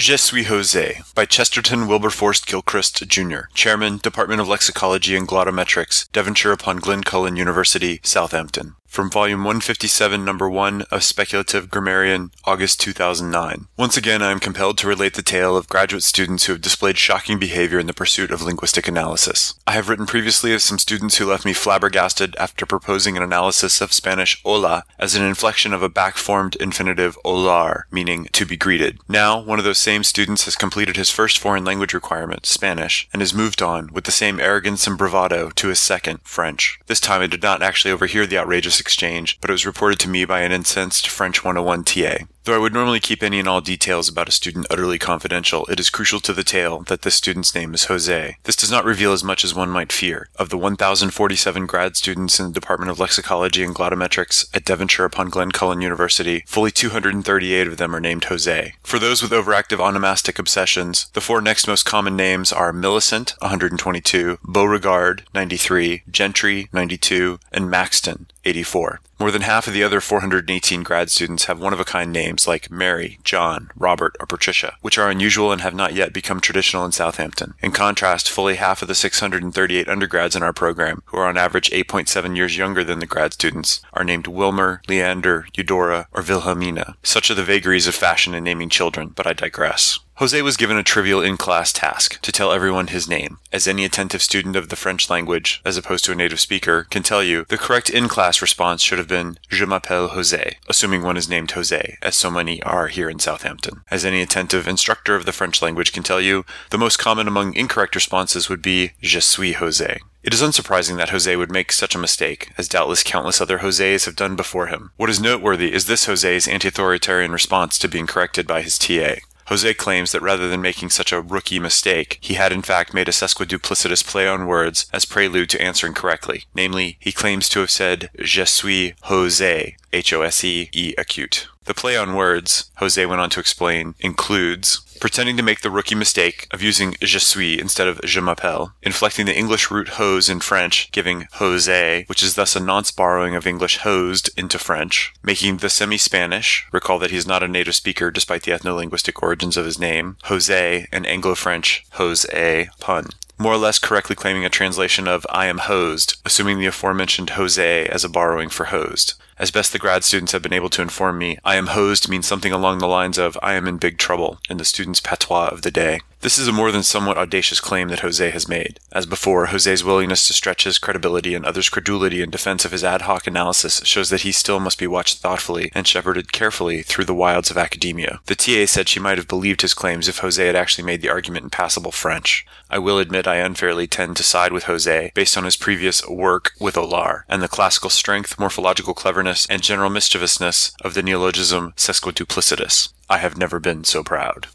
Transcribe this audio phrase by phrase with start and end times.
[0.00, 6.52] Je suis Jose by Chesterton Wilberforce Gilchrist Jr., Chairman, Department of Lexicology and Glottometrics, Devonshire
[6.52, 8.76] upon Glencullen University, Southampton.
[8.90, 13.68] From Volume 157, Number 1 of Speculative Grammarian, August 2009.
[13.76, 16.98] Once again, I am compelled to relate the tale of graduate students who have displayed
[16.98, 19.54] shocking behavior in the pursuit of linguistic analysis.
[19.64, 23.80] I have written previously of some students who left me flabbergasted after proposing an analysis
[23.80, 28.98] of Spanish hola as an inflection of a back-formed infinitive olar, meaning to be greeted.
[29.08, 33.22] Now, one of those same students has completed his first foreign language requirement, Spanish, and
[33.22, 36.80] has moved on, with the same arrogance and bravado, to his second, French.
[36.88, 40.08] This time I did not actually overhear the outrageous exchange, but it was reported to
[40.08, 42.24] me by an incensed French 101 TA.
[42.44, 45.78] Though I would normally keep any and all details about a student utterly confidential, it
[45.78, 48.38] is crucial to the tale that this student's name is Jose.
[48.44, 50.30] This does not reveal as much as one might fear.
[50.36, 55.28] Of the 1,047 grad students in the Department of Lexicology and Glottometrics at Devonshire upon
[55.28, 58.72] Glencullen University, fully 238 of them are named Jose.
[58.82, 64.38] For those with overactive onomastic obsessions, the four next most common names are Millicent, 122,
[64.44, 69.00] Beauregard, 93, Gentry, 92, and Maxton, 84.
[69.20, 72.48] More than half of the other 418 grad students have one of a kind names
[72.48, 76.86] like Mary, John, Robert, or Patricia, which are unusual and have not yet become traditional
[76.86, 77.52] in Southampton.
[77.60, 81.68] In contrast, fully half of the 638 undergrads in our program, who are on average
[81.68, 86.96] 8.7 years younger than the grad students, are named Wilmer, Leander, Eudora, or Wilhelmina.
[87.02, 89.98] Such are the vagaries of fashion in naming children, but I digress.
[90.20, 93.38] Jose was given a trivial in class task to tell everyone his name.
[93.54, 97.02] As any attentive student of the French language, as opposed to a native speaker, can
[97.02, 101.16] tell you, the correct in class response should have been Je m'appelle Jose, assuming one
[101.16, 103.80] is named Jose, as so many are here in Southampton.
[103.90, 107.54] As any attentive instructor of the French language can tell you, the most common among
[107.54, 110.00] incorrect responses would be Je suis Jose.
[110.22, 114.04] It is unsurprising that Jose would make such a mistake, as doubtless countless other Jose's
[114.04, 114.90] have done before him.
[114.98, 119.14] What is noteworthy is this Jose's anti-authoritarian response to being corrected by his TA.
[119.50, 123.08] Jose claims that rather than making such a rookie mistake, he had in fact made
[123.08, 126.44] a sesquiduplicitous play on words as prelude to answering correctly.
[126.54, 131.48] Namely, he claims to have said, Je suis hosé, H-O-S-E-E acute.
[131.64, 135.94] The play on words, Jose went on to explain, includes pretending to make the rookie
[135.94, 140.40] mistake of using je suis instead of je m'appelle, inflecting the English root hose in
[140.40, 145.58] French, giving hosé, which is thus a nonce borrowing of English hosed into French, making
[145.58, 149.64] the semi-Spanish, recall that he is not a native speaker despite the ethno-linguistic origins of
[149.64, 153.06] his name, Jose, and Anglo-French hosé pun
[153.40, 157.86] more or less correctly claiming a translation of I am hosed, assuming the aforementioned hosé
[157.86, 159.14] as a borrowing for hosed.
[159.38, 162.26] As best the grad students have been able to inform me, I am hosed means
[162.26, 165.62] something along the lines of I am in big trouble in the student's patois of
[165.62, 166.00] the day.
[166.22, 168.78] This is a more than somewhat audacious claim that Jose has made.
[168.92, 172.84] As before, Jose's willingness to stretch his credibility and others' credulity in defense of his
[172.84, 177.06] ad hoc analysis shows that he still must be watched thoughtfully and shepherded carefully through
[177.06, 178.20] the wilds of academia.
[178.26, 181.08] The TA said she might have believed his claims if Jose had actually made the
[181.08, 182.44] argument in passable French.
[182.68, 186.52] I will admit I unfairly tend to side with Jose based on his previous work
[186.60, 192.92] with Olar and the classical strength, morphological cleverness, and general mischievousness of the neologism sesquiduplicitous.
[193.08, 194.48] I have never been so proud.